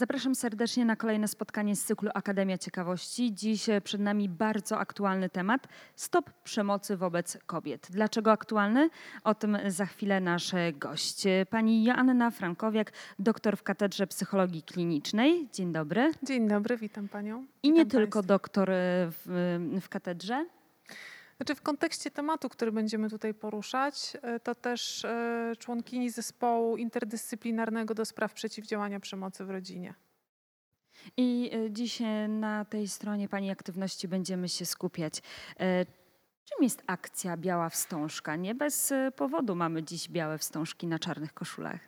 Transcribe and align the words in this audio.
Zapraszam 0.00 0.34
serdecznie 0.34 0.84
na 0.84 0.96
kolejne 0.96 1.28
spotkanie 1.28 1.76
z 1.76 1.84
cyklu 1.84 2.10
Akademia 2.14 2.58
Ciekawości. 2.58 3.34
Dziś 3.34 3.68
e, 3.68 3.80
przed 3.80 4.00
nami 4.00 4.28
bardzo 4.28 4.78
aktualny 4.78 5.28
temat 5.28 5.68
stop 5.96 6.30
przemocy 6.44 6.96
wobec 6.96 7.38
kobiet. 7.46 7.86
Dlaczego 7.90 8.32
aktualny? 8.32 8.90
O 9.24 9.34
tym 9.34 9.58
za 9.66 9.86
chwilę 9.86 10.20
nasz 10.20 10.52
gość. 10.74 11.24
Pani 11.50 11.84
Joanna 11.84 12.30
Frankowiak, 12.30 12.92
doktor 13.18 13.56
w 13.56 13.62
Katedrze 13.62 14.06
Psychologii 14.06 14.62
Klinicznej. 14.62 15.48
Dzień 15.52 15.72
dobry. 15.72 16.12
Dzień 16.22 16.48
dobry, 16.48 16.76
witam 16.76 17.08
panią. 17.08 17.38
I 17.38 17.46
witam 17.68 17.74
nie 17.74 17.86
tylko 17.86 18.22
doktor 18.22 18.70
e, 18.70 18.74
w, 19.10 19.78
w 19.80 19.88
katedrze. 19.88 20.46
Znaczy 21.40 21.54
w 21.54 21.62
kontekście 21.62 22.10
tematu, 22.10 22.48
który 22.48 22.72
będziemy 22.72 23.10
tutaj 23.10 23.34
poruszać, 23.34 24.16
e, 24.22 24.40
to 24.40 24.54
też 24.54 25.04
e, 25.04 25.52
członkini 25.58 26.10
zespołu 26.10 26.76
interdyscyplinarnego 26.76 27.94
do 27.94 28.04
spraw 28.04 28.32
przeciwdziałania 28.32 29.00
przemocy 29.00 29.44
w 29.44 29.50
rodzinie. 29.50 29.94
I 31.16 31.50
e, 31.54 31.70
dziś 31.70 32.02
na 32.28 32.64
tej 32.64 32.88
stronie 32.88 33.28
Pani 33.28 33.50
aktywności 33.50 34.08
będziemy 34.08 34.48
się 34.48 34.66
skupiać. 34.66 35.22
Czym 36.44 36.62
jest 36.62 36.82
akcja 36.86 37.36
Biała 37.36 37.68
Wstążka? 37.68 38.36
Nie 38.36 38.54
bez 38.54 38.92
powodu 39.16 39.54
mamy 39.54 39.82
dziś 39.82 40.08
białe 40.08 40.38
wstążki 40.38 40.86
na 40.86 40.98
czarnych 40.98 41.34
koszulach. 41.34 41.80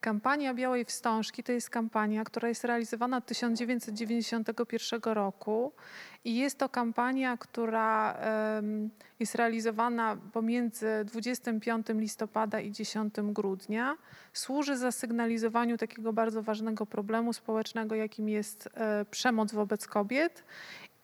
Kampania 0.00 0.54
Białej 0.54 0.84
Wstążki 0.84 1.42
to 1.42 1.52
jest 1.52 1.70
kampania, 1.70 2.24
która 2.24 2.48
jest 2.48 2.64
realizowana 2.64 3.16
od 3.16 3.26
1991 3.26 5.00
roku 5.04 5.72
i 6.24 6.36
jest 6.36 6.58
to 6.58 6.68
kampania, 6.68 7.36
która 7.36 8.18
jest 9.20 9.34
realizowana 9.34 10.16
pomiędzy 10.32 11.04
25 11.04 11.86
listopada 11.88 12.60
i 12.60 12.72
10 12.72 13.14
grudnia. 13.22 13.96
Służy 14.32 14.76
zasygnalizowaniu 14.76 15.76
takiego 15.76 16.12
bardzo 16.12 16.42
ważnego 16.42 16.86
problemu 16.86 17.32
społecznego, 17.32 17.94
jakim 17.94 18.28
jest 18.28 18.68
e, 18.74 19.04
przemoc 19.10 19.52
wobec 19.52 19.86
kobiet 19.86 20.44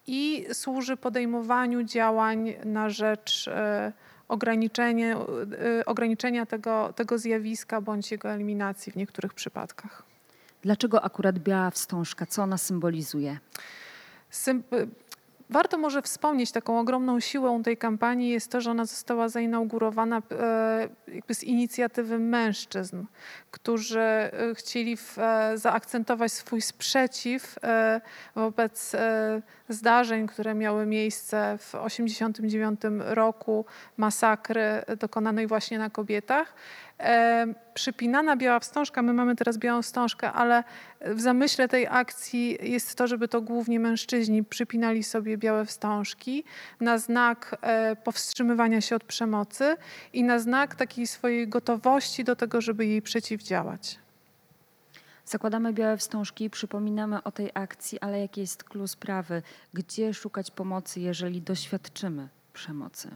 i 0.07 0.47
służy 0.53 0.97
podejmowaniu 0.97 1.83
działań 1.83 2.55
na 2.65 2.91
rzecz 2.91 3.49
e, 3.49 3.93
ograniczenie, 4.29 5.17
y, 5.81 5.85
ograniczenia 5.85 6.47
tego, 6.47 6.93
tego 6.93 7.19
zjawiska 7.19 7.81
bądź 7.81 8.11
jego 8.11 8.31
eliminacji 8.31 8.93
w 8.93 8.97
niektórych 8.97 9.35
przypadkach. 9.35 10.03
Dlaczego 10.63 11.05
akurat 11.05 11.39
biała 11.39 11.71
wstążka? 11.71 12.27
Co 12.27 12.43
ona 12.43 12.59
symbolizuje? 12.59 13.39
Warto 15.55 15.79
może 15.79 16.03
wspomnieć 16.03 16.53
taką 16.53 16.81
ogromną 16.81 17.21
siłą 17.21 17.63
tej 17.63 17.77
kampanii 17.77 18.31
jest 18.31 18.51
to, 18.51 18.61
że 18.61 18.71
ona 18.71 18.85
została 18.85 19.29
zainaugurowana 19.29 20.23
e, 20.31 20.89
jakby 21.09 21.35
z 21.35 21.45
inicjatywy 21.45 22.19
mężczyzn, 22.19 23.05
którzy 23.51 24.01
e, 24.01 24.31
chcieli 24.55 24.97
e, 25.19 25.59
zaakcentować 25.59 26.33
swój 26.33 26.61
sprzeciw 26.61 27.59
wobec 28.35 28.93
zdarzeń, 29.69 30.27
które 30.27 30.55
miały 30.55 30.87
miejsce 30.87 31.59
w 31.59 31.65
1989 31.65 32.81
roku, 32.99 33.65
masakry 33.97 34.83
dokonanej 34.99 35.47
właśnie 35.47 35.79
na 35.79 35.91
kobietach 35.91 36.55
przypinana 37.75 38.37
biała 38.37 38.61
wstążka. 38.61 39.03
My 39.03 39.13
mamy 39.13 39.37
teraz 39.37 39.59
białą 39.59 39.83
wstążkę, 39.83 40.33
ale 40.33 40.65
w 41.01 41.21
zamyśle 41.21 41.69
tej 41.69 41.87
akcji 41.87 42.59
jest 42.61 42.95
to, 42.95 43.07
żeby 43.07 43.29
to 43.29 43.41
głównie 43.41 43.81
mężczyźni 43.81 44.45
przypinali 44.45 45.03
sobie 45.03 45.39
białe 45.39 45.65
wstążki 45.67 46.45
na 46.81 46.99
znak 46.99 47.57
e, 47.61 47.97
powstrzymywania 47.97 48.81
się 48.81 48.97
od 48.97 49.05
przemocy 49.05 49.77
i 50.13 50.25
na 50.25 50.39
znak 50.39 50.75
takiej 50.75 51.07
swojej 51.07 51.49
gotowości 51.49 52.25
do 52.25 52.37
tego, 52.37 52.61
żeby 52.61 52.87
jej 52.87 53.03
przeciwdziałać. 53.03 53.99
Zakładamy 55.25 55.73
białe 55.73 55.97
wstążki, 55.97 56.51
przypominamy 56.51 57.23
o 57.23 57.33
tej 57.33 57.51
akcji, 57.55 58.01
ale 58.01 58.21
jaki 58.21 58.41
jest 58.41 58.65
klucz 58.65 58.91
sprawy? 58.91 59.43
Gdzie 59.75 60.15
szukać 60.15 60.51
pomocy, 60.51 61.01
jeżeli 61.01 61.43
doświadczymy 61.43 62.29
przemocy? 62.53 63.09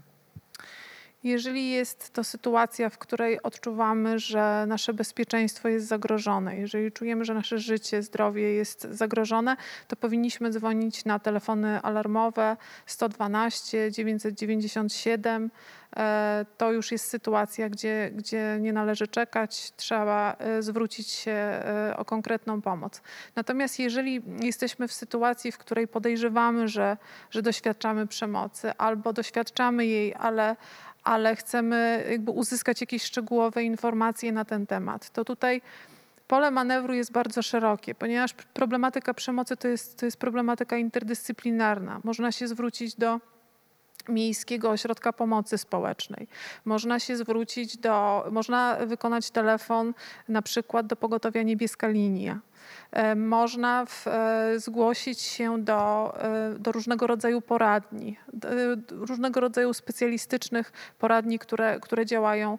Jeżeli 1.23 1.71
jest 1.71 2.13
to 2.13 2.25
sytuacja, 2.25 2.91
w 2.91 2.99
której 2.99 3.43
odczuwamy, 3.43 4.19
że 4.19 4.65
nasze 4.69 4.95
bezpieczeństwo 4.95 5.69
jest 5.69 5.87
zagrożone, 5.87 6.57
jeżeli 6.57 6.93
czujemy, 6.93 7.25
że 7.25 7.35
nasze 7.35 7.59
życie, 7.59 8.03
zdrowie 8.03 8.55
jest 8.55 8.89
zagrożone, 8.91 9.57
to 9.89 9.97
powinniśmy 9.97 10.51
dzwonić 10.51 11.05
na 11.05 11.19
telefony 11.19 11.81
alarmowe 11.83 12.57
112, 12.87 13.93
997. 13.93 15.51
E, 15.97 16.47
to 16.57 16.73
już 16.73 16.93
jest 16.93 17.09
sytuacja, 17.09 17.69
gdzie, 17.69 18.11
gdzie 18.15 18.59
nie 18.61 18.73
należy 18.73 19.09
czekać, 19.09 19.73
trzeba 19.77 20.37
e, 20.39 20.63
zwrócić 20.63 21.09
się 21.11 21.31
e, 21.31 21.95
o 21.97 22.05
konkretną 22.05 22.63
pomoc. 22.63 23.03
Natomiast 23.37 23.79
jeżeli 23.79 24.23
jesteśmy 24.43 24.89
w 24.89 24.93
sytuacji, 24.93 25.53
w 25.53 25.59
której 25.59 25.89
podejrzewamy, 25.89 26.69
że, 26.69 26.97
że 27.31 27.43
doświadczamy 27.43 28.07
przemocy 28.07 28.73
albo 28.79 29.13
doświadczamy 29.13 29.87
jej, 29.87 30.15
ale 30.15 30.57
ale 31.05 31.37
chcemy 31.37 32.07
jakby 32.11 32.31
uzyskać 32.31 32.81
jakieś 32.81 33.03
szczegółowe 33.03 33.65
informacje 33.65 34.33
na 34.33 34.45
ten 34.45 34.67
temat. 34.67 35.11
To 35.11 35.25
tutaj 35.25 35.63
pole 36.29 36.51
manewru 36.51 36.95
jest 36.95 37.13
bardzo 37.13 37.43
szerokie, 37.43 37.95
ponieważ 37.95 38.33
problematyka 38.35 39.15
przemocy 39.15 39.57
to 39.57 39.69
jest, 39.69 39.99
to 39.99 40.07
jest 40.07 40.17
problematyka 40.17 40.77
interdyscyplinarna. 40.77 42.01
Można 42.05 42.33
się 42.33 42.49
zwrócić 42.49 42.95
do 42.95 43.21
Miejskiego 44.09 44.71
Ośrodka 44.71 45.13
Pomocy 45.13 45.59
Społecznej. 45.59 46.29
Można 46.65 47.01
się 47.01 47.17
zwrócić 47.17 47.77
do, 47.77 48.27
można 48.31 48.77
wykonać 48.87 49.31
telefon 49.31 49.95
na 50.29 50.43
przykład 50.43 50.87
do 50.87 50.97
pogotowia 50.97 51.43
Niebieska 51.43 51.89
Linia. 51.89 52.41
E, 52.93 53.15
można 53.15 53.87
w, 53.87 54.07
e, 54.07 54.61
zgłosić 54.61 55.21
się 55.21 55.63
do, 55.63 56.15
e, 56.21 56.55
do 56.59 56.73
różnego 56.73 57.07
rodzaju 57.07 57.41
poradni, 57.41 58.17
różnego 58.91 59.41
rodzaju 59.41 59.75
specjalistycznych 59.75 60.73
poradni, 60.99 61.39
które, 61.39 61.81
które 61.81 62.07
działają 62.07 62.59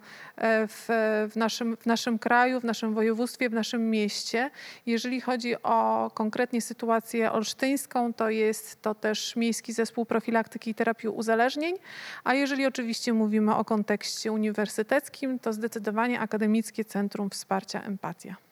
w, 0.67 0.85
w, 1.31 1.35
naszym, 1.35 1.77
w 1.77 1.85
naszym 1.85 2.19
kraju, 2.19 2.59
w 2.59 2.63
naszym 2.63 2.93
województwie, 2.93 3.49
w 3.49 3.53
naszym 3.53 3.89
mieście. 3.89 4.49
Jeżeli 4.85 5.21
chodzi 5.21 5.63
o 5.63 6.11
konkretnie 6.13 6.61
sytuację 6.61 7.31
olsztyńską, 7.31 8.13
to 8.13 8.29
jest 8.29 8.81
to 8.81 8.95
też 8.95 9.35
Miejski 9.35 9.73
Zespół 9.73 10.05
Profilaktyki 10.05 10.71
i 10.71 10.75
Terapii 10.75 11.09
Uzależnień, 11.09 11.75
a 12.23 12.33
jeżeli 12.33 12.65
oczywiście 12.65 13.13
mówimy 13.13 13.55
o 13.55 13.65
kontekście 13.65 14.31
uniwersyteckim, 14.31 15.39
to 15.39 15.53
zdecydowanie 15.53 16.19
Akademickie 16.19 16.85
Centrum 16.85 17.29
Wsparcia 17.29 17.81
Empatia. 17.81 18.48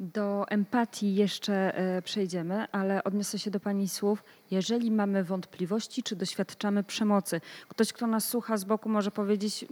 Do 0.00 0.48
empatii 0.48 1.14
jeszcze 1.14 1.74
e, 1.74 2.02
przejdziemy, 2.02 2.66
ale 2.72 3.04
odniosę 3.04 3.38
się 3.38 3.50
do 3.50 3.60
Pani 3.60 3.88
słów. 3.88 4.24
Jeżeli 4.50 4.90
mamy 4.90 5.24
wątpliwości, 5.24 6.02
czy 6.02 6.16
doświadczamy 6.16 6.84
przemocy, 6.84 7.40
ktoś, 7.68 7.92
kto 7.92 8.06
nas 8.06 8.28
słucha 8.28 8.56
z 8.56 8.64
boku, 8.64 8.88
może 8.88 9.10
powiedzieć: 9.10 9.66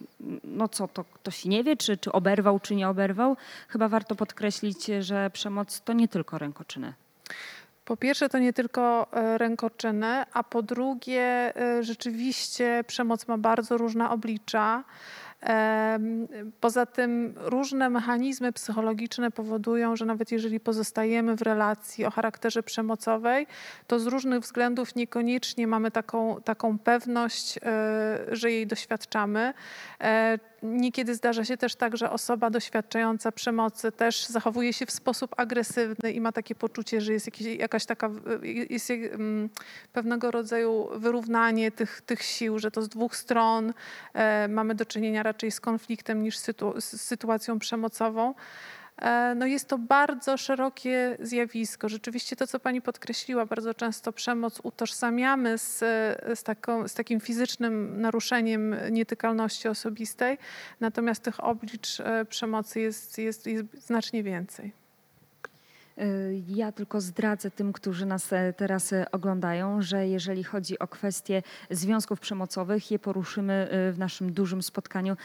No 0.45 0.69
co, 0.69 0.89
to 0.89 1.05
ktoś 1.05 1.45
nie 1.45 1.65
wie, 1.65 1.77
czy, 1.77 1.97
czy 1.97 2.13
oberwał, 2.13 2.61
czy 2.61 2.75
nie 2.75 2.89
oberwał. 2.89 3.37
Chyba 3.69 3.89
warto 3.89 4.15
podkreślić, 4.15 4.87
że 5.01 5.31
przemoc 5.31 5.81
to 5.81 5.93
nie 5.93 6.09
tylko 6.09 6.39
rękoczyny. 6.39 6.93
Po 7.87 7.97
pierwsze, 7.97 8.29
to 8.29 8.39
nie 8.39 8.53
tylko 8.53 9.13
e, 9.13 9.39
rękoczyny, 9.39 10.25
a 10.33 10.43
po 10.43 10.63
drugie, 10.63 11.57
e, 11.57 11.83
rzeczywiście 11.83 12.85
przemoc 12.87 13.29
ma 13.29 13.39
bardzo 13.39 13.79
różne 13.79 14.11
oblicza. 14.11 14.85
Poza 16.61 16.87
tym 16.87 17.35
różne 17.37 17.91
mechanizmy 17.91 18.53
psychologiczne 18.53 19.31
powodują, 19.31 19.97
że 19.97 20.05
nawet 20.05 20.33
jeżeli 20.33 20.61
pozostajemy 20.61 21.37
w 21.37 21.43
relacji 21.43 22.05
o 22.05 22.11
charakterze 22.11 22.63
przemocowej, 22.63 23.47
to 23.87 23.99
z 23.99 24.07
różnych 24.07 24.41
względów 24.41 24.95
niekoniecznie 24.95 25.67
mamy 25.67 25.91
taką, 25.91 26.37
taką 26.45 26.79
pewność, 26.79 27.59
e, 27.59 28.19
że 28.33 28.51
jej 28.51 28.67
doświadczamy. 28.67 29.55
Niekiedy 30.63 31.15
zdarza 31.15 31.45
się 31.45 31.57
też 31.57 31.75
tak, 31.75 31.97
że 31.97 32.11
osoba 32.11 32.51
doświadczająca 32.51 33.33
przemocy 33.33 33.93
też 33.93 34.27
zachowuje 34.27 34.73
się 34.73 34.87
w 34.87 34.91
sposób 34.91 35.35
agresywny 35.37 36.13
i 36.13 36.21
ma 36.21 36.33
takie 36.33 36.55
poczucie, 36.55 37.01
że 37.01 37.13
jest 37.13 37.27
jakieś, 37.27 37.47
jakaś 37.59 37.87
taka, 37.87 38.11
jest 38.71 38.91
mm, 38.91 39.51
pewnego 39.93 40.31
rodzaju 40.31 40.89
wyrównanie 40.95 41.71
tych, 41.71 42.01
tych 42.01 42.23
sił, 42.23 42.59
że 42.59 42.71
to 42.71 42.83
z 42.83 42.89
dwóch 42.89 43.17
stron 43.17 43.73
e, 44.15 44.49
mamy 44.49 44.75
do 44.75 44.87
czynienia 44.87 45.23
raczej 45.23 45.51
z 45.51 45.61
konfliktem 45.61 46.23
niż 46.23 46.39
z 46.39 47.01
sytuacją 47.01 47.59
przemocową. 47.59 48.35
E, 49.03 49.35
no 49.35 49.47
jest 49.47 49.69
to 49.69 49.79
bardzo 49.79 50.37
szerokie 50.37 51.17
zjawisko. 51.21 51.89
Rzeczywiście 51.89 52.37
to, 52.37 52.47
co 52.47 52.61
Pani 52.61 52.83
podkreśliła, 52.83 53.47
bardzo 53.47 53.75
często 53.75 54.13
przemoc 54.13 54.61
utożsamiamy 54.63 55.59
z, 55.59 55.79
z, 56.39 56.43
taką, 56.43 56.89
z 56.89 56.95
takim 56.95 57.21
fizycznym 57.21 58.01
naruszeniem 58.01 58.77
nietykalności 58.91 59.69
osobistej, 59.69 60.39
natomiast 60.81 61.23
tych 61.23 61.45
oblicz 61.45 62.01
e, 62.01 62.25
przemocy 62.25 62.81
jest, 62.81 63.19
jest, 63.19 63.47
jest 63.47 63.87
znacznie 63.87 64.23
więcej. 64.23 64.86
Y, 65.99 66.43
ja 66.49 66.73
tylko 66.73 67.01
zdradzę 67.01 67.51
tym, 67.51 67.73
którzy 67.73 68.07
nas 68.07 68.33
e, 68.33 68.53
teraz 68.53 68.93
e, 68.93 69.11
oglądają, 69.11 69.83
że 69.83 70.09
jeżeli 70.09 70.45
chodzi 70.45 70.79
o 70.79 70.89
kwestie 70.89 71.43
związków 71.71 72.21
przemocowych, 72.21 72.91
je 72.91 72.99
poruszymy 72.99 73.53
e, 73.53 73.93
w 73.93 73.99
naszym 73.99 74.33
dużym 74.33 74.63
spotkaniu. 74.63 75.17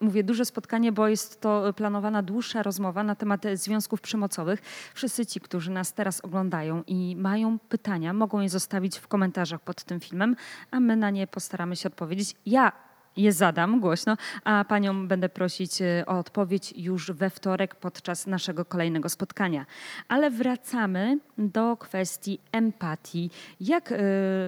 Mówię 0.00 0.24
duże 0.24 0.44
spotkanie, 0.44 0.92
bo 0.92 1.08
jest 1.08 1.40
to 1.40 1.72
planowana 1.72 2.22
dłuższa 2.22 2.62
rozmowa 2.62 3.04
na 3.04 3.14
temat 3.14 3.42
związków 3.54 4.00
przemocowych. 4.00 4.60
Wszyscy 4.94 5.26
ci, 5.26 5.40
którzy 5.40 5.70
nas 5.70 5.92
teraz 5.92 6.20
oglądają 6.20 6.82
i 6.86 7.16
mają 7.16 7.58
pytania, 7.58 8.12
mogą 8.12 8.40
je 8.40 8.48
zostawić 8.48 8.98
w 8.98 9.08
komentarzach 9.08 9.60
pod 9.60 9.84
tym 9.84 10.00
filmem, 10.00 10.36
a 10.70 10.80
my 10.80 10.96
na 10.96 11.10
nie 11.10 11.26
postaramy 11.26 11.76
się 11.76 11.88
odpowiedzieć. 11.88 12.34
Ja 12.46 12.72
je 13.16 13.32
zadam 13.32 13.80
głośno, 13.80 14.16
a 14.44 14.64
panią 14.68 15.08
będę 15.08 15.28
prosić 15.28 15.82
e, 15.82 16.04
o 16.06 16.18
odpowiedź 16.18 16.74
już 16.76 17.10
we 17.10 17.30
wtorek 17.30 17.74
podczas 17.74 18.26
naszego 18.26 18.64
kolejnego 18.64 19.08
spotkania. 19.08 19.66
Ale 20.08 20.30
wracamy 20.30 21.18
do 21.38 21.76
kwestii 21.76 22.38
empatii. 22.52 23.30
Jak 23.60 23.92
y, 23.92 23.96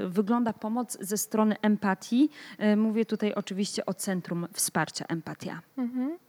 wygląda 0.09 0.53
pomoc 0.53 0.99
ze 1.01 1.19
strony 1.19 1.57
empatii? 1.63 2.31
Y, 2.61 2.77
mówię 2.77 3.05
tutaj 3.05 3.35
oczywiście 3.35 3.87
o 3.87 3.95
Centrum 3.95 4.47
Wsparcia 4.53 5.05
Empatia. 5.09 5.61
Mhm. 5.79 6.24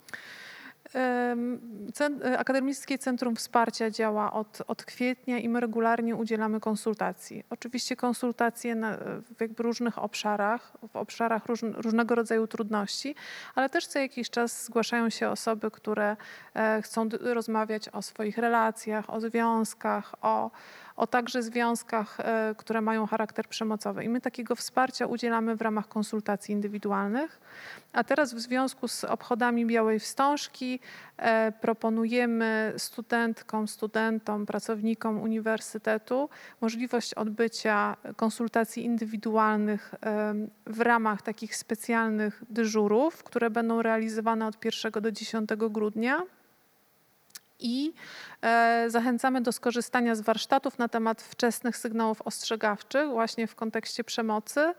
E, 0.95 2.37
Akademickie 2.37 2.97
Centrum 2.97 3.35
Wsparcia 3.35 3.89
działa 3.89 4.33
od, 4.33 4.61
od 4.67 4.85
kwietnia 4.85 5.37
i 5.37 5.49
my 5.49 5.59
regularnie 5.59 6.15
udzielamy 6.15 6.59
konsultacji. 6.59 7.43
Oczywiście 7.49 7.95
konsultacje 7.95 8.75
na, 8.75 8.97
w 9.37 9.41
jakby 9.41 9.63
różnych 9.63 9.99
obszarach, 9.99 10.71
w 10.91 10.95
obszarach 10.95 11.45
róż, 11.45 11.61
różnego 11.61 12.15
rodzaju 12.15 12.47
trudności, 12.47 13.15
ale 13.55 13.69
też 13.69 13.87
co 13.87 13.99
jakiś 13.99 14.29
czas 14.29 14.65
zgłaszają 14.65 15.09
się 15.09 15.29
osoby, 15.29 15.71
które 15.71 16.17
e, 16.53 16.81
chcą 16.81 17.09
rozmawiać 17.21 17.89
o 17.89 18.01
swoich 18.01 18.37
relacjach, 18.37 19.09
o 19.09 19.19
związkach, 19.19 20.15
o 20.21 20.51
o 20.95 21.07
także 21.07 21.43
związkach, 21.43 22.19
e, 22.19 22.55
które 22.57 22.81
mają 22.81 23.07
charakter 23.07 23.47
przemocowy. 23.47 24.03
I 24.03 24.09
my 24.09 24.21
takiego 24.21 24.55
wsparcia 24.55 25.05
udzielamy 25.05 25.55
w 25.55 25.61
ramach 25.61 25.87
konsultacji 25.87 26.53
indywidualnych. 26.53 27.39
A 27.93 28.03
teraz 28.03 28.33
w 28.33 28.39
związku 28.39 28.87
z 28.87 29.03
obchodami 29.03 29.65
Białej 29.65 29.99
Wstążki 29.99 30.79
e, 31.17 31.51
proponujemy 31.51 32.73
studentkom, 32.77 33.67
studentom, 33.67 34.45
pracownikom 34.45 35.21
uniwersytetu 35.21 36.29
możliwość 36.61 37.13
odbycia 37.13 37.97
konsultacji 38.15 38.85
indywidualnych 38.85 39.93
e, 40.03 40.33
w 40.65 40.81
ramach 40.81 41.21
takich 41.21 41.55
specjalnych 41.55 42.43
dyżurów, 42.49 43.23
które 43.23 43.49
będą 43.49 43.81
realizowane 43.81 44.47
od 44.47 44.65
1 44.65 44.91
do 45.01 45.11
10 45.11 45.49
grudnia 45.55 46.21
i 47.59 47.93
e, 48.41 48.85
zachęcamy 48.87 49.41
do 49.41 49.51
skorzystania 49.51 50.15
z 50.15 50.21
warsztatów 50.21 50.77
na 50.77 50.87
temat 50.87 51.21
wczesnych 51.21 51.77
sygnałów 51.77 52.21
ostrzegawczych 52.21 53.09
właśnie 53.09 53.47
w 53.47 53.55
kontekście 53.55 54.03
przemocy. 54.03 54.73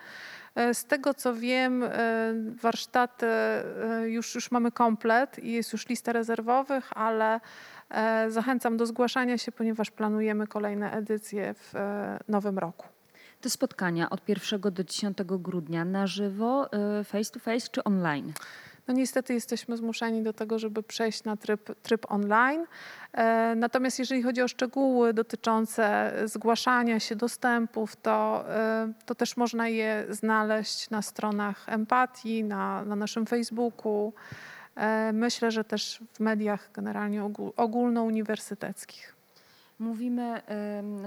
E, 0.55 0.75
z 0.75 0.85
tego 0.85 1.15
co 1.15 1.35
wiem, 1.35 1.83
e, 1.83 1.89
warsztaty 2.63 3.27
już, 4.05 4.35
już 4.35 4.51
mamy 4.51 4.73
komplet 4.73 5.39
i 5.39 5.53
jest 5.53 5.73
już 5.73 5.89
lista 5.89 6.13
rezerwowych, 6.13 6.91
ale 6.97 7.41
zachęcam 8.29 8.77
do 8.77 8.87
zgłaszania 8.87 9.39
się, 9.39 9.53
ponieważ 9.53 9.91
planujemy 9.91 10.47
kolejne 10.47 10.93
edycje 10.93 11.55
w 11.55 11.73
nowym 12.29 12.59
roku. 12.59 12.87
Te 13.41 13.51
spotkania 13.51 14.11
od 14.11 14.29
1 14.29 14.61
do 14.61 14.85
10 14.85 15.19
grudnia 15.25 15.85
na 15.85 16.07
żywo, 16.07 16.69
face 17.05 17.31
to 17.33 17.41
face 17.41 17.69
czy 17.73 17.85
online? 17.85 18.33
No 18.89 18.95
niestety 18.95 19.35
jesteśmy 19.35 19.77
zmuszeni 19.77 20.23
do 20.23 20.33
tego, 20.33 20.59
żeby 20.59 20.83
przejść 20.83 21.25
na 21.25 21.37
tryb, 21.37 21.81
tryb 21.83 22.13
online. 22.13 22.67
E, 23.13 23.55
natomiast 23.57 23.99
jeżeli 23.99 24.23
chodzi 24.23 24.43
o 24.43 24.49
szczegóły 24.49 25.15
dotyczące 25.15 26.13
zgłaszania 26.25 27.01
się 27.01 27.17
dostępów, 27.17 27.97
to, 27.97 28.45
e, 28.49 28.93
to 29.07 29.15
też 29.15 29.37
można 29.37 29.69
je 29.69 30.07
znaleźć 30.11 30.91
na 30.91 31.03
stronach 31.03 31.69
Empatii, 31.69 32.45
na, 32.45 32.85
na 32.85 32.97
naszym 32.97 33.27
Facebooku. 33.27 34.13
E, 34.75 35.13
myślę, 35.13 35.51
że 35.51 35.65
też 35.65 36.03
w 36.13 36.21
mediach 36.21 36.71
generalnie 36.73 37.31
ogólnouniwersyteckich. 37.57 39.16
Mówimy 39.79 40.43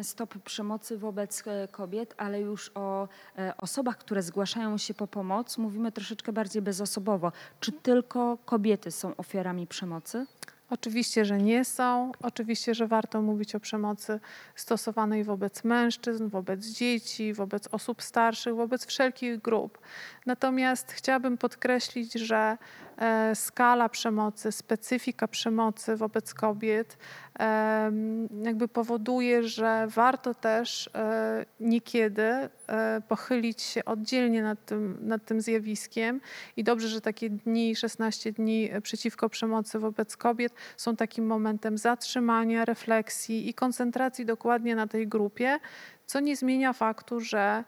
stop 0.01 0.38
przemocy 0.38 0.98
wobec 0.98 1.44
e, 1.48 1.68
kobiet, 1.68 2.13
ale 2.18 2.42
już 2.42 2.71
o 2.75 3.07
e, 3.38 3.57
osobach, 3.57 3.98
które 3.98 4.21
zgłaszają 4.21 4.77
się 4.77 4.94
po 4.94 5.07
pomoc, 5.07 5.57
mówimy 5.57 5.92
troszeczkę 5.92 6.33
bardziej 6.33 6.62
bezosobowo. 6.62 7.31
Czy 7.60 7.71
tylko 7.71 8.38
kobiety 8.45 8.92
są 8.92 9.16
ofiarami 9.16 9.68
przemocy? 9.68 10.25
Oczywiście, 10.69 11.25
że 11.25 11.38
nie 11.38 11.66
są. 11.66 12.12
Oczywiście, 12.21 12.75
że 12.75 12.88
warto 12.88 13.21
mówić 13.21 13.56
o 13.56 13.60
przemocy 13.60 14.19
stosowanej 14.56 15.24
wobec 15.24 15.63
mężczyzn, 15.63 16.27
wobec 16.27 16.66
dzieci, 16.66 17.33
wobec 17.33 17.68
osób 17.71 18.01
starszych, 18.01 18.56
wobec 18.56 18.86
wszelkich 18.86 19.42
grup. 19.42 19.77
Natomiast 20.25 20.92
chciałabym 20.92 21.38
podkreślić, 21.38 22.13
że 22.13 22.57
skala 23.34 23.90
przemocy, 23.90 24.51
specyfika 24.51 25.28
przemocy 25.28 25.96
wobec 25.96 26.34
kobiet 26.34 26.98
jakby 28.44 28.68
powoduje, 28.68 29.44
że 29.44 29.88
warto 29.88 30.34
też 30.34 30.90
e, 30.96 31.46
niekiedy 31.60 32.24
e, 32.24 32.50
pochylić 33.07 33.62
się 33.62 33.86
oddzielnie 33.86 34.44
nad 34.44 34.66
tym, 34.66 34.98
nad 35.01 35.25
tym 35.25 35.42
zjawiskiem. 35.42 36.22
I 36.57 36.63
dobrze, 36.63 36.88
że 36.88 37.01
takie 37.01 37.30
dni, 37.30 37.75
16 37.75 38.31
dni 38.31 38.69
przeciwko 38.84 39.30
przemocy 39.30 39.80
wobec 39.80 40.18
kobiet 40.18 40.54
są 40.78 40.95
takim 40.95 41.25
momentem 41.25 41.78
zatrzymania, 41.78 42.66
refleksji 42.66 43.50
i 43.50 43.54
koncentracji 43.54 44.25
dokładnie 44.25 44.75
na 44.75 44.88
tej 44.88 45.07
grupie, 45.07 45.60
co 46.06 46.19
nie 46.19 46.36
zmienia 46.36 46.74
faktu, 46.74 47.19
że 47.19 47.63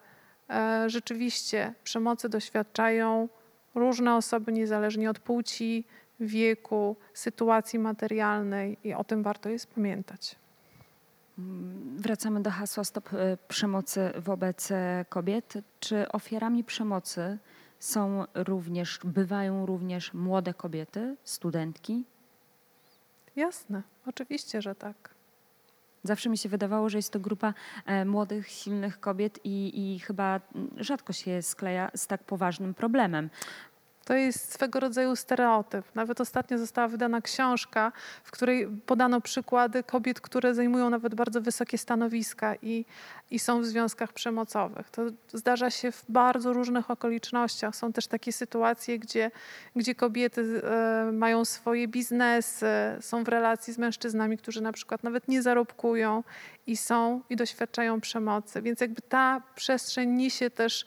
e, 0.49 0.89
rzeczywiście 0.89 1.73
przemocy 1.83 2.29
doświadczają 2.29 3.29
różne 3.75 4.15
osoby 4.15 4.51
niezależnie 4.51 5.09
od 5.09 5.19
płci, 5.19 5.85
wieku, 6.19 6.95
sytuacji 7.13 7.79
materialnej 7.79 8.77
i 8.83 8.93
o 8.93 9.03
tym 9.03 9.23
warto 9.23 9.49
jest 9.49 9.67
pamiętać. 9.67 10.35
Wracamy 11.95 12.41
do 12.41 12.49
hasła 12.51 12.83
Stop 12.83 13.13
e, 13.13 13.37
przemocy 13.47 14.11
wobec 14.17 14.71
e, 14.71 15.05
kobiet. 15.09 15.53
Czy 15.79 16.11
ofiarami 16.11 16.63
przemocy 16.63 17.37
są 17.79 18.25
również, 18.33 18.99
bywają 19.03 19.65
również 19.65 20.13
młode 20.13 20.53
kobiety, 20.53 21.15
studentki? 21.23 22.05
Jasne, 23.35 23.83
oczywiście, 24.05 24.61
że 24.61 24.75
tak. 24.75 25.20
Zawsze 26.03 26.29
mi 26.29 26.37
się 26.37 26.49
wydawało, 26.49 26.89
że 26.89 26.97
jest 26.97 27.13
to 27.13 27.19
grupa 27.19 27.53
e, 27.85 28.05
młodych, 28.05 28.47
silnych 28.47 28.99
kobiet 28.99 29.39
i, 29.43 29.93
i 29.93 29.99
chyba 29.99 30.41
rzadko 30.77 31.13
się 31.13 31.41
skleja 31.41 31.91
z 31.95 32.07
tak 32.07 32.23
poważnym 32.23 32.73
problemem. 32.73 33.29
To 34.05 34.13
jest 34.13 34.53
swego 34.53 34.79
rodzaju 34.79 35.15
stereotyp. 35.15 35.85
Nawet 35.95 36.21
ostatnio 36.21 36.57
została 36.57 36.87
wydana 36.87 37.21
książka, 37.21 37.91
w 38.23 38.31
której 38.31 38.67
podano 38.85 39.21
przykłady 39.21 39.83
kobiet, 39.83 40.21
które 40.21 40.55
zajmują 40.55 40.89
nawet 40.89 41.15
bardzo 41.15 41.41
wysokie 41.41 41.77
stanowiska 41.77 42.55
i, 42.61 42.85
i 43.31 43.39
są 43.39 43.61
w 43.61 43.65
związkach 43.65 44.13
przemocowych. 44.13 44.89
To 44.89 45.01
zdarza 45.33 45.69
się 45.69 45.91
w 45.91 46.03
bardzo 46.09 46.53
różnych 46.53 46.91
okolicznościach. 46.91 47.75
Są 47.75 47.93
też 47.93 48.07
takie 48.07 48.31
sytuacje, 48.31 48.99
gdzie, 48.99 49.31
gdzie 49.75 49.95
kobiety 49.95 50.61
e, 50.63 51.11
mają 51.11 51.45
swoje 51.45 51.87
biznesy, 51.87 52.67
są 53.01 53.23
w 53.23 53.27
relacji 53.27 53.73
z 53.73 53.77
mężczyznami, 53.77 54.37
którzy 54.37 54.61
na 54.61 54.71
przykład 54.71 55.03
nawet 55.03 55.27
nie 55.27 55.41
zarobkują 55.41 56.23
i 56.67 56.77
są 56.77 57.21
i 57.29 57.35
doświadczają 57.35 58.01
przemocy. 58.01 58.61
Więc 58.61 58.81
jakby 58.81 59.01
ta 59.01 59.41
przestrzeń 59.55 60.09
niesie 60.09 60.49
też 60.49 60.85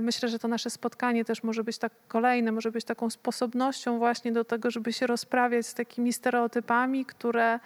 myślę, 0.00 0.28
że 0.28 0.38
to 0.38 0.48
nasze 0.48 0.70
spotkanie 0.70 1.24
też 1.24 1.42
może 1.42 1.64
być 1.64 1.78
tak 1.78 1.92
kolejne, 2.08 2.52
może 2.52 2.72
być 2.72 2.84
taką 2.84 3.10
sposobnością 3.10 3.98
właśnie 3.98 4.32
do 4.32 4.44
tego, 4.44 4.70
żeby 4.70 4.92
się 4.92 5.06
rozprawiać 5.06 5.66
z 5.66 5.74
takimi 5.74 6.12
stereotypami, 6.12 7.04
które 7.04 7.60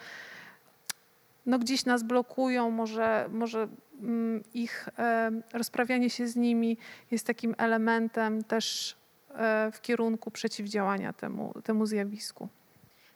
no 1.46 1.58
gdzieś 1.58 1.84
nas 1.84 2.02
blokują, 2.02 2.70
może, 2.70 3.28
może 3.32 3.68
mm, 4.00 4.44
ich 4.54 4.88
e, 4.98 5.30
rozprawianie 5.52 6.10
się 6.10 6.28
z 6.28 6.36
nimi 6.36 6.76
jest 7.10 7.26
takim 7.26 7.54
elementem 7.58 8.44
też 8.44 8.96
e, 9.30 9.70
w 9.72 9.80
kierunku 9.80 10.30
przeciwdziałania 10.30 11.12
temu, 11.12 11.54
temu 11.64 11.86
zjawisku. 11.86 12.48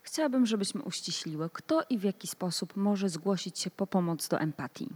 Chciałabym, 0.01 0.45
żebyśmy 0.45 0.81
uściśliły, 0.81 1.49
kto 1.53 1.83
i 1.89 1.97
w 1.97 2.03
jaki 2.03 2.27
sposób 2.27 2.75
może 2.75 3.09
zgłosić 3.09 3.59
się 3.59 3.71
po 3.71 3.87
pomoc 3.87 4.27
do 4.27 4.39
empatii. 4.39 4.89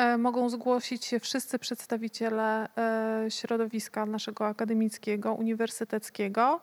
E, 0.00 0.18
mogą 0.18 0.48
zgłosić 0.48 1.04
się 1.04 1.20
wszyscy 1.20 1.58
przedstawiciele 1.58 2.68
e, 2.76 3.30
środowiska 3.30 4.06
naszego 4.06 4.46
akademickiego, 4.46 5.32
uniwersyteckiego. 5.34 6.60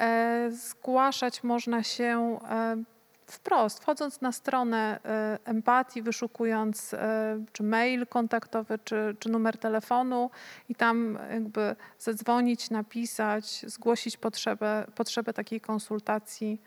E, 0.00 0.50
zgłaszać 0.50 1.44
można 1.44 1.82
się 1.82 2.38
wprost, 3.26 3.82
wchodząc 3.82 4.20
na 4.20 4.32
stronę 4.32 5.00
empatii, 5.44 6.02
wyszukując 6.02 6.94
czy 7.52 7.62
mail 7.62 8.06
kontaktowy, 8.06 8.78
czy, 8.84 9.16
czy 9.18 9.28
numer 9.28 9.58
telefonu 9.58 10.30
i 10.68 10.74
tam 10.74 11.18
jakby 11.30 11.76
zadzwonić, 11.98 12.70
napisać, 12.70 13.64
zgłosić 13.66 14.16
potrzebę, 14.16 14.86
potrzebę 14.94 15.32
takiej 15.32 15.60
konsultacji 15.60 16.60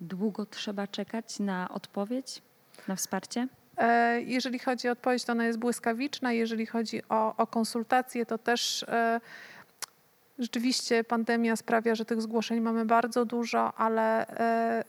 długo 0.00 0.46
trzeba 0.46 0.86
czekać 0.86 1.38
na 1.38 1.68
odpowiedź, 1.68 2.42
na 2.88 2.96
wsparcie? 2.96 3.48
E, 3.78 4.20
jeżeli 4.20 4.58
chodzi 4.58 4.88
o 4.88 4.92
odpowiedź, 4.92 5.24
to 5.24 5.32
ona 5.32 5.44
jest 5.44 5.58
błyskawiczna. 5.58 6.32
Jeżeli 6.32 6.66
chodzi 6.66 7.02
o, 7.08 7.36
o 7.36 7.46
konsultacje, 7.46 8.26
to 8.26 8.38
też 8.38 8.82
e, 8.82 9.20
rzeczywiście 10.38 11.04
pandemia 11.04 11.56
sprawia, 11.56 11.94
że 11.94 12.04
tych 12.04 12.22
zgłoszeń 12.22 12.60
mamy 12.60 12.84
bardzo 12.84 13.24
dużo, 13.24 13.74
ale 13.74 14.28
e, 14.28 14.84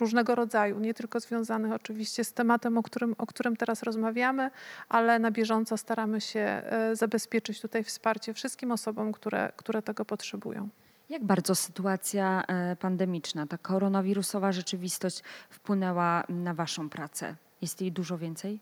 różnego 0.00 0.34
rodzaju, 0.34 0.80
nie 0.80 0.94
tylko 0.94 1.20
związanych 1.20 1.72
oczywiście 1.72 2.24
z 2.24 2.32
tematem, 2.32 2.78
o 2.78 2.82
którym, 2.82 3.14
o 3.18 3.26
którym 3.26 3.56
teraz 3.56 3.82
rozmawiamy, 3.82 4.50
ale 4.88 5.18
na 5.18 5.30
bieżąco 5.30 5.76
staramy 5.76 6.20
się 6.20 6.62
zabezpieczyć 6.92 7.60
tutaj 7.60 7.84
wsparcie 7.84 8.34
wszystkim 8.34 8.72
osobom, 8.72 9.12
które, 9.12 9.52
które 9.56 9.82
tego 9.82 10.04
potrzebują. 10.04 10.68
Jak 11.08 11.24
bardzo 11.24 11.54
sytuacja 11.54 12.44
pandemiczna, 12.80 13.46
ta 13.46 13.58
koronawirusowa 13.58 14.52
rzeczywistość 14.52 15.22
wpłynęła 15.50 16.24
na 16.28 16.54
Waszą 16.54 16.88
pracę? 16.88 17.36
Jest 17.62 17.80
jej 17.80 17.92
dużo 17.92 18.18
więcej? 18.18 18.60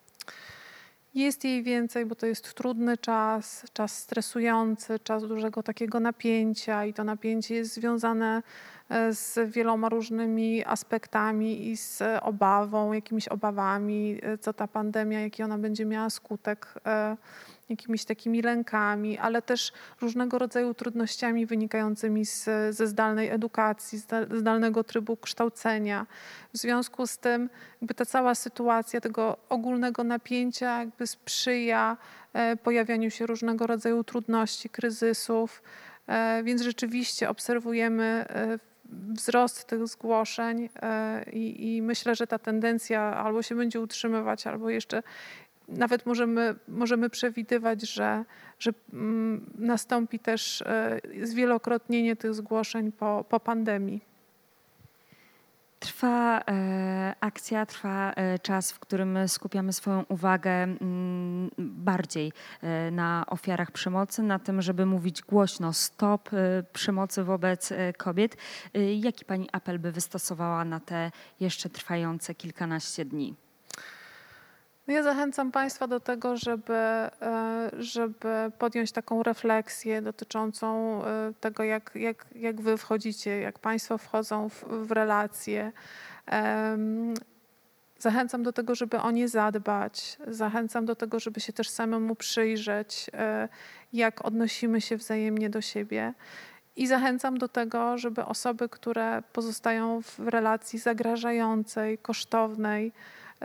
Jest 1.14 1.44
jej 1.44 1.62
więcej, 1.62 2.06
bo 2.06 2.14
to 2.14 2.26
jest 2.26 2.54
trudny 2.54 2.96
czas, 2.96 3.66
czas 3.72 3.98
stresujący, 3.98 4.98
czas 4.98 5.28
dużego 5.28 5.62
takiego 5.62 6.00
napięcia 6.00 6.84
i 6.84 6.94
to 6.94 7.04
napięcie 7.04 7.54
jest 7.54 7.74
związane 7.74 8.42
e, 8.88 9.12
z 9.12 9.52
wieloma 9.52 9.88
różnymi 9.88 10.64
aspektami 10.64 11.68
i 11.68 11.76
z 11.76 12.02
obawą, 12.22 12.92
jakimiś 12.92 13.28
obawami, 13.28 14.18
e, 14.22 14.38
co 14.38 14.52
ta 14.52 14.68
pandemia, 14.68 15.20
jaki 15.20 15.42
ona 15.42 15.58
będzie 15.58 15.84
miała 15.84 16.10
skutek 16.10 16.74
e, 16.86 17.16
jakimiś 17.68 18.04
takimi 18.04 18.42
lękami, 18.42 19.18
ale 19.18 19.42
też 19.42 19.72
różnego 20.00 20.38
rodzaju 20.38 20.74
trudnościami 20.74 21.46
wynikającymi 21.46 22.26
z, 22.26 22.44
ze 22.70 22.86
zdalnej 22.86 23.28
edukacji, 23.28 23.98
z 23.98 24.06
zdalnego 24.38 24.84
trybu 24.84 25.16
kształcenia. 25.16 26.06
W 26.54 26.58
związku 26.58 27.06
z 27.06 27.18
tym 27.18 27.50
jakby 27.80 27.94
ta 27.94 28.04
cała 28.04 28.34
sytuacja 28.34 29.00
tego 29.00 29.36
ogólnego 29.48 30.04
napięcia 30.04 30.78
jakby 30.78 31.06
sprzyja 31.06 31.96
e, 32.32 32.56
pojawianiu 32.56 33.10
się 33.10 33.26
różnego 33.26 33.66
rodzaju 33.66 34.04
trudności, 34.04 34.68
kryzysów, 34.68 35.62
e, 36.06 36.42
więc 36.42 36.62
rzeczywiście 36.62 37.28
obserwujemy 37.28 38.04
e, 38.28 38.58
wzrost 39.08 39.64
tych 39.64 39.86
zgłoszeń 39.86 40.68
i, 41.32 41.76
i, 41.76 41.82
myślę, 41.82 42.14
że 42.14 42.26
ta 42.26 42.38
tendencja 42.38 43.00
albo 43.00 43.42
się 43.42 43.54
będzie 43.54 43.80
utrzymywać, 43.80 44.46
albo 44.46 44.70
jeszcze, 44.70 45.02
nawet 45.68 46.06
możemy, 46.06 46.54
możemy 46.68 47.10
przewidywać, 47.10 47.82
że, 47.82 48.24
że 48.58 48.70
mm, 48.92 49.50
nastąpi 49.58 50.18
też 50.18 50.62
e, 50.62 51.00
zwielokrotnienie 51.22 52.16
tych 52.16 52.34
zgłoszeń 52.34 52.92
po, 52.92 53.24
po 53.28 53.40
pandemii. 53.40 54.08
Trwa 55.78 56.40
e, 56.40 57.14
akcja, 57.20 57.66
trwa 57.66 58.12
e, 58.12 58.38
czas, 58.38 58.72
w 58.72 58.78
którym 58.78 59.28
skupiamy 59.28 59.72
swoją 59.72 60.04
uwagę 60.08 60.50
mm, 60.50 61.50
bardziej 61.58 62.32
na 62.92 63.24
ofiarach 63.26 63.70
przemocy, 63.70 64.22
na 64.22 64.38
tym, 64.38 64.62
żeby 64.62 64.86
mówić 64.86 65.22
głośno 65.22 65.72
stop 65.72 66.30
przemocy 66.72 67.24
wobec 67.24 67.72
kobiet. 67.96 68.36
jaki 69.00 69.24
Pani 69.24 69.48
apel 69.52 69.78
by 69.78 69.92
wystosowała 69.92 70.64
na 70.64 70.80
te 70.80 71.10
jeszcze 71.40 71.70
trwające 71.70 72.34
kilkanaście 72.34 73.04
dni? 73.04 73.34
No 74.88 74.94
ja 74.94 75.02
zachęcam 75.02 75.52
Państwa 75.52 75.86
do 75.86 76.00
tego, 76.00 76.36
żeby, 76.36 76.74
e, 76.74 77.10
żeby 77.78 78.52
podjąć 78.58 78.92
taką 78.92 79.22
refleksję 79.22 80.02
dotyczącą 80.02 81.00
e, 81.04 81.32
tego, 81.40 81.62
jak, 81.62 81.90
jak, 81.94 82.26
jak 82.34 82.60
Wy 82.60 82.76
wchodzicie, 82.76 83.40
jak 83.40 83.58
Państwo 83.58 83.98
wchodzą 83.98 84.48
w, 84.48 84.64
w 84.86 84.92
relacje. 84.92 85.72
Zachęcam 87.98 88.42
do 88.42 88.52
tego, 88.52 88.74
żeby 88.74 89.00
o 89.00 89.10
nie 89.10 89.28
zadbać. 89.28 90.18
Zachęcam 90.26 90.86
do 90.86 90.96
tego, 90.96 91.20
żeby 91.20 91.40
się 91.40 91.52
też 91.52 91.68
samemu 91.68 92.14
przyjrzeć, 92.14 93.10
e, 93.14 93.48
jak 93.92 94.24
odnosimy 94.24 94.80
się 94.80 94.96
wzajemnie 94.96 95.50
do 95.50 95.60
siebie. 95.60 96.14
I 96.76 96.86
zachęcam 96.86 97.38
do 97.38 97.48
tego, 97.48 97.98
żeby 97.98 98.24
osoby, 98.24 98.68
które 98.68 99.22
pozostają 99.32 100.02
w 100.02 100.18
relacji 100.18 100.78
zagrażającej, 100.78 101.98
kosztownej, 101.98 102.92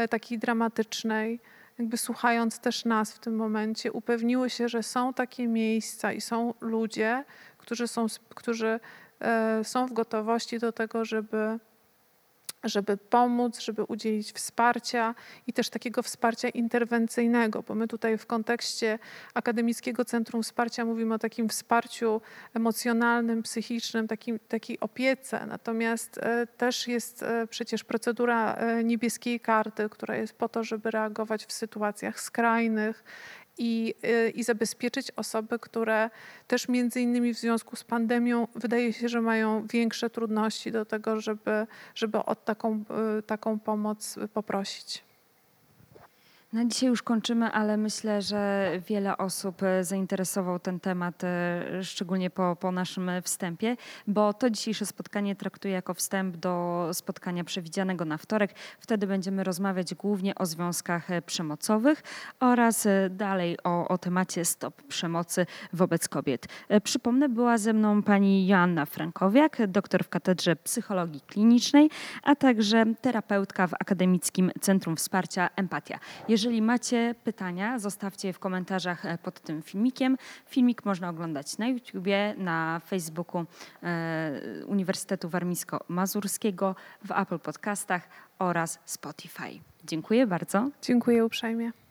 takiej 0.09 0.39
dramatycznej, 0.39 1.39
jakby 1.79 1.97
słuchając 1.97 2.59
też 2.59 2.85
nas 2.85 3.13
w 3.13 3.19
tym 3.19 3.35
momencie, 3.35 3.91
upewniły 3.91 4.49
się, 4.49 4.69
że 4.69 4.83
są 4.83 5.13
takie 5.13 5.47
miejsca 5.47 6.13
i 6.13 6.21
są 6.21 6.53
ludzie, 6.61 7.23
którzy 7.57 7.87
są, 7.87 8.05
którzy 8.29 8.79
e, 9.19 9.63
są 9.63 9.87
w 9.87 9.93
gotowości 9.93 10.59
do 10.59 10.71
tego, 10.71 11.05
żeby 11.05 11.59
żeby 12.63 12.97
pomóc, 12.97 13.59
żeby 13.59 13.83
udzielić 13.83 14.31
wsparcia 14.31 15.15
i 15.47 15.53
też 15.53 15.69
takiego 15.69 16.03
wsparcia 16.03 16.49
interwencyjnego, 16.49 17.63
bo 17.63 17.75
my 17.75 17.87
tutaj 17.87 18.17
w 18.17 18.25
kontekście 18.25 18.99
Akademickiego 19.33 20.05
Centrum 20.05 20.43
Wsparcia 20.43 20.85
mówimy 20.85 21.15
o 21.15 21.19
takim 21.19 21.49
wsparciu 21.49 22.21
emocjonalnym, 22.53 23.43
psychicznym, 23.43 24.07
takim, 24.07 24.39
takiej 24.47 24.79
opiece. 24.79 25.45
Natomiast 25.45 26.17
e, 26.17 26.47
też 26.47 26.87
jest 26.87 27.23
e, 27.23 27.47
przecież 27.47 27.83
procedura 27.83 28.53
e, 28.55 28.83
niebieskiej 28.83 29.39
karty, 29.39 29.89
która 29.89 30.15
jest 30.15 30.33
po 30.33 30.49
to, 30.49 30.63
żeby 30.63 30.91
reagować 30.91 31.45
w 31.45 31.53
sytuacjach 31.53 32.19
skrajnych 32.19 33.03
i, 33.57 33.95
y, 34.05 34.29
i 34.29 34.43
zabezpieczyć 34.43 35.11
osoby, 35.11 35.59
które 35.59 36.09
też 36.47 36.67
między 36.67 37.01
innymi 37.01 37.33
w 37.33 37.37
związku 37.37 37.75
z 37.75 37.83
pandemią 37.83 38.47
wydaje 38.55 38.93
się, 38.93 39.09
że 39.09 39.21
mają 39.21 39.67
większe 39.67 40.09
trudności 40.09 40.71
do 40.71 40.85
tego, 40.85 41.21
żeby, 41.21 41.67
żeby 41.95 42.17
o 42.17 42.35
taką, 42.35 42.83
y, 43.19 43.23
taką 43.23 43.59
pomoc 43.59 44.19
poprosić. 44.33 45.03
Na 46.53 46.65
dzisiaj 46.65 46.89
już 46.89 47.03
kończymy, 47.03 47.51
ale 47.51 47.77
myślę, 47.77 48.21
że 48.21 48.71
wiele 48.87 49.17
osób 49.17 49.63
e, 49.63 49.83
zainteresował 49.83 50.59
ten 50.59 50.79
temat, 50.79 51.23
e, 51.23 51.83
szczególnie 51.83 52.29
po, 52.29 52.55
po 52.55 52.71
naszym 52.71 53.11
wstępie, 53.23 53.77
bo 54.07 54.33
to 54.33 54.49
dzisiejsze 54.49 54.85
spotkanie 54.85 55.35
traktuję 55.35 55.73
jako 55.73 55.93
wstęp 55.93 56.37
do 56.37 56.89
spotkania 56.93 57.43
przewidzianego 57.43 58.05
na 58.05 58.17
wtorek. 58.17 58.55
Wtedy 58.79 59.07
będziemy 59.07 59.43
rozmawiać 59.43 59.95
głównie 59.95 60.35
o 60.35 60.45
związkach 60.45 61.11
e, 61.11 61.21
przemocowych 61.21 62.03
oraz 62.39 62.87
dalej 63.09 63.57
o, 63.63 63.87
o 63.87 63.97
temacie 63.97 64.45
stop 64.45 64.83
przemocy 64.83 65.45
wobec 65.73 66.07
kobiet. 66.09 66.47
Przypomnę, 66.83 67.29
była 67.29 67.57
ze 67.57 67.73
mną 67.73 68.03
pani 68.03 68.47
Joanna 68.47 68.85
Frankowiak, 68.85 69.57
doktor 69.67 70.03
w 70.03 70.09
Katedrze 70.09 70.55
Psychologii 70.55 71.21
Klinicznej, 71.21 71.89
a 72.23 72.35
także 72.35 72.85
terapeutka 73.01 73.67
w 73.67 73.73
Akademickim 73.73 74.51
Centrum 74.61 74.95
Wsparcia 74.95 75.49
Empatia. 75.55 75.99
Jeżeli 76.27 76.42
jeżeli 76.43 76.61
macie 76.61 77.15
pytania, 77.23 77.79
zostawcie 77.79 78.27
je 78.27 78.33
w 78.33 78.39
komentarzach 78.39 79.05
e, 79.05 79.17
pod 79.17 79.39
tym 79.39 79.61
filmikiem. 79.61 80.17
Filmik 80.45 80.85
można 80.85 81.09
oglądać 81.09 81.57
na 81.57 81.67
YouTubie, 81.67 82.35
na 82.37 82.81
Facebooku 82.85 83.45
e, 83.83 84.65
Uniwersytetu 84.65 85.29
Warmińsko-Mazurskiego, 85.29 86.75
w 87.05 87.11
Apple 87.11 87.39
Podcastach 87.39 88.09
oraz 88.39 88.79
Spotify. 88.85 89.59
Dziękuję 89.83 90.27
bardzo. 90.27 90.69
Dziękuję 90.81 91.25
uprzejmie. 91.25 91.82